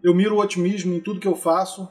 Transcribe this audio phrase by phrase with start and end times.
[0.00, 1.88] Eu miro o otimismo em tudo que eu faço,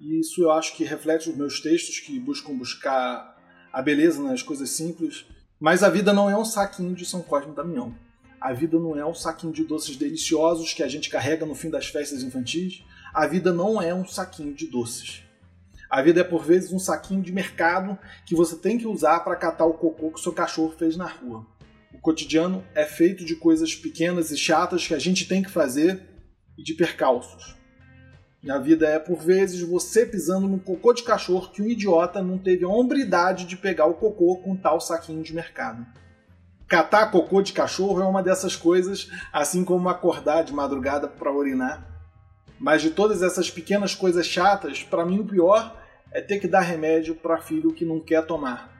[0.00, 3.36] e isso eu acho que reflete os meus textos que buscam buscar
[3.72, 5.26] a beleza nas coisas simples.
[5.58, 7.92] Mas a vida não é um saquinho de São Cosme e Damião.
[8.40, 11.68] A vida não é um saquinho de doces deliciosos que a gente carrega no fim
[11.68, 12.84] das festas infantis.
[13.12, 15.24] A vida não é um saquinho de doces.
[15.90, 19.34] A vida é por vezes um saquinho de mercado que você tem que usar para
[19.34, 21.44] catar o cocô que seu cachorro fez na rua.
[21.92, 26.17] O cotidiano é feito de coisas pequenas e chatas que a gente tem que fazer
[26.58, 27.56] e de percalços.
[28.42, 32.22] E a vida é, por vezes, você pisando no cocô de cachorro que um idiota
[32.22, 35.86] não teve a hombridade de pegar o cocô com tal saquinho de mercado.
[36.68, 41.88] Catar cocô de cachorro é uma dessas coisas, assim como acordar de madrugada para urinar.
[42.60, 45.76] Mas de todas essas pequenas coisas chatas, para mim o pior
[46.12, 48.76] é ter que dar remédio para filho que não quer tomar.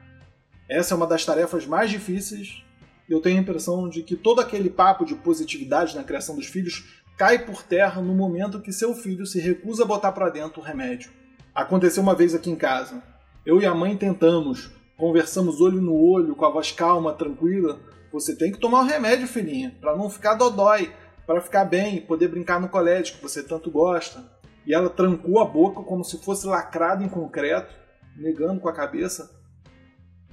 [0.69, 2.63] Essa é uma das tarefas mais difíceis.
[3.09, 6.98] Eu tenho a impressão de que todo aquele papo de positividade na criação dos filhos
[7.19, 10.63] cai por terra no momento que seu filho se recusa a botar para dentro o
[10.63, 11.11] remédio.
[11.53, 13.03] Aconteceu uma vez aqui em casa.
[13.45, 17.77] Eu e a mãe tentamos, conversamos olho no olho, com a voz calma, tranquila.
[18.13, 20.93] Você tem que tomar o remédio, filhinha, para não ficar dodói,
[21.27, 24.23] para ficar bem poder brincar no colégio que você tanto gosta.
[24.65, 27.75] E ela trancou a boca como se fosse lacrada em concreto,
[28.15, 29.29] negando com a cabeça.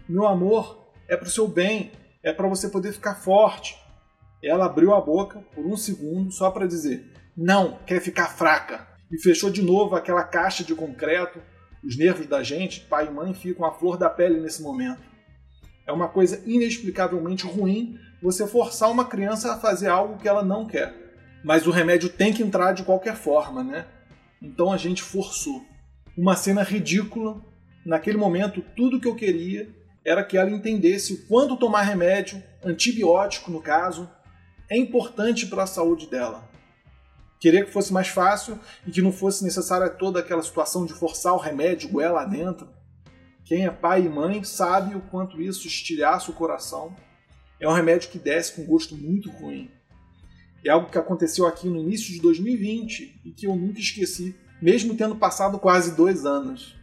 [0.09, 1.91] Meu amor, é pro seu bem,
[2.23, 3.77] é para você poder ficar forte.
[4.47, 8.87] Ela abriu a boca por um segundo só para dizer: "Não, quer ficar fraca".
[9.11, 11.41] E fechou de novo aquela caixa de concreto
[11.87, 15.03] os nervos da gente, pai e mãe, ficam à flor da pele nesse momento.
[15.87, 20.67] É uma coisa inexplicavelmente ruim você forçar uma criança a fazer algo que ela não
[20.67, 20.93] quer.
[21.45, 23.87] Mas o remédio tem que entrar de qualquer forma, né?
[24.43, 25.65] Então a gente forçou.
[26.19, 27.41] Uma cena ridícula.
[27.85, 29.69] Naquele momento, tudo que eu queria
[30.05, 34.11] era que ela entendesse o quanto tomar remédio, antibiótico no caso,
[34.69, 36.49] é importante para a saúde dela.
[37.39, 41.35] Queria que fosse mais fácil e que não fosse necessária toda aquela situação de forçar
[41.35, 42.69] o remédio goela dentro.
[43.45, 46.97] Quem é pai e mãe sabe o quanto isso estilhaça o coração.
[47.61, 49.71] É um remédio que desce com gosto muito ruim.
[50.65, 54.97] É algo que aconteceu aqui no início de 2020 e que eu nunca esqueci, mesmo
[54.97, 56.75] tendo passado quase dois anos.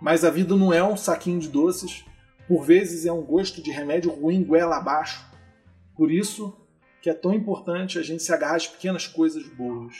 [0.00, 2.04] Mas a vida não é um saquinho de doces,
[2.48, 5.26] por vezes é um gosto de remédio ruim goela abaixo.
[5.94, 6.56] Por isso,
[7.06, 9.94] que é tão importante a gente se agarrar às pequenas coisas boas.